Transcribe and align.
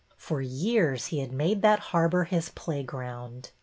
For 0.17 0.41
years 0.41 1.05
he 1.05 1.19
had 1.19 1.31
made 1.31 1.61
that 1.61 1.77
harbor 1.93 2.23
his 2.23 2.49
playground. 2.49 3.51